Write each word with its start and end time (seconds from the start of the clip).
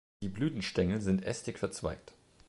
Die 0.23 0.29
Blütenstängel 0.29 0.99
sind 0.99 1.21
ästig 1.23 1.59
verzweigt. 1.59 2.13